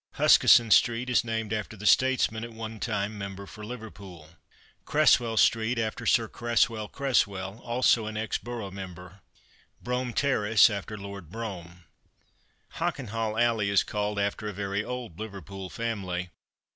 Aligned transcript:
Huskisson 0.13 0.71
street 0.71 1.11
is 1.11 1.23
named 1.23 1.53
after 1.53 1.77
the 1.77 1.85
statesman 1.85 2.43
at 2.43 2.53
one 2.53 2.79
time 2.79 3.19
member 3.19 3.45
for 3.45 3.63
Liverpool. 3.63 4.29
Cresswell 4.83 5.37
street 5.37 5.77
after 5.77 6.07
Sir 6.07 6.27
Cresswell 6.27 6.87
Cresswell, 6.87 7.59
also 7.59 8.07
an 8.07 8.17
ex 8.17 8.39
borough 8.39 8.71
member. 8.71 9.21
Brougham 9.79 10.11
terrace, 10.13 10.71
after 10.71 10.97
Lord 10.97 11.29
Brougham. 11.29 11.83
Hockenhall 12.77 13.37
alley 13.39 13.69
is 13.69 13.83
called 13.83 14.17
after 14.17 14.47
a 14.49 14.53
very 14.53 14.83
old 14.83 15.19
Liverpool 15.19 15.69
family. 15.69 16.31